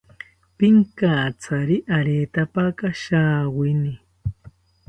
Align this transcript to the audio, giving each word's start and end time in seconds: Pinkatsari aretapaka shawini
Pinkatsari 0.57 1.77
aretapaka 1.97 2.87
shawini 3.01 3.93